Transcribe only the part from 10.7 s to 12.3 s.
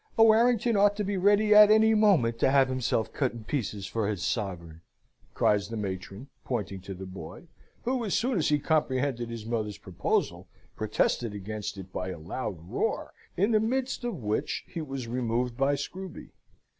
protested against it by a